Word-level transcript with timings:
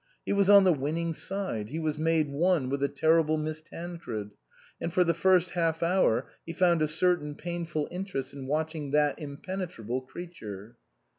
He 0.25 0.33
was 0.33 0.49
on 0.49 0.63
the 0.63 0.73
winning 0.73 1.13
side; 1.13 1.69
he 1.69 1.77
was 1.77 1.99
made 1.99 2.27
one 2.31 2.69
with 2.69 2.79
the 2.79 2.87
terrible 2.87 3.37
Miss 3.37 3.61
Tancred; 3.61 4.31
and 4.81 4.91
for 4.91 5.03
the 5.03 5.13
first 5.13 5.51
half 5.51 5.83
hour 5.83 6.25
he 6.43 6.53
found 6.53 6.81
a 6.81 6.87
certain 6.87 7.35
painful 7.35 7.87
interest 7.91 8.33
in 8.33 8.47
watch 8.47 8.73
ing 8.73 8.89
that 8.93 9.19
impenetrable 9.19 10.01
creature. 10.01 10.75